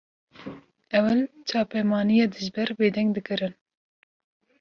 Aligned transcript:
Ewil 0.97 1.19
çapemeniya 1.47 2.25
dijber 2.31 2.69
bêdeng 2.79 3.09
dikirin 3.15 3.53